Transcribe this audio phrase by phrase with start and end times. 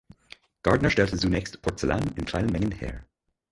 [0.63, 3.05] Gardner stellte zunächst Porzellan in kleinen Mengen her.